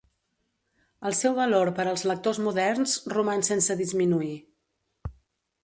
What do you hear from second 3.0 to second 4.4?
roman sense disminuir.